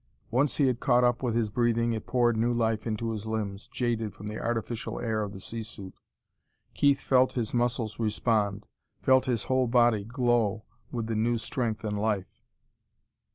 [0.31, 3.67] Once he had caught up with his breathing it poured new life into his limbs,
[3.67, 5.93] jaded from the artificial air of the sea suit.
[6.73, 8.65] Keith felt his muscles respond,
[8.99, 12.41] felt his whole body glow with new strength and life.